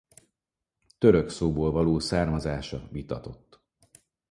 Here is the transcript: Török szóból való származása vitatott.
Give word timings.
Török 0.97 1.29
szóból 1.29 1.71
való 1.71 1.99
származása 1.99 2.87
vitatott. 2.91 3.61